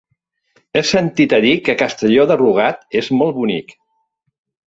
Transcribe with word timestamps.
He 0.79 0.81
sentit 0.91 1.35
a 1.37 1.39
dir 1.43 1.51
que 1.67 1.75
Castelló 1.83 2.25
de 2.31 2.37
Rugat 2.41 2.81
és 3.03 3.13
molt 3.19 3.39
bonic. 3.43 3.77